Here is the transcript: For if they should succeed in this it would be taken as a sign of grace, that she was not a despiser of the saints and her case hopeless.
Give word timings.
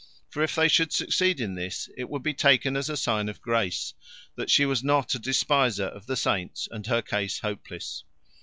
For 0.31 0.41
if 0.41 0.55
they 0.55 0.67
should 0.67 0.91
succeed 0.91 1.39
in 1.39 1.53
this 1.53 1.87
it 1.95 2.09
would 2.09 2.23
be 2.23 2.33
taken 2.33 2.75
as 2.75 2.89
a 2.89 2.97
sign 2.97 3.29
of 3.29 3.39
grace, 3.39 3.93
that 4.33 4.49
she 4.49 4.65
was 4.65 4.83
not 4.83 5.13
a 5.13 5.19
despiser 5.19 5.85
of 5.85 6.07
the 6.07 6.17
saints 6.17 6.67
and 6.71 6.87
her 6.87 7.03
case 7.03 7.41
hopeless. 7.41 8.03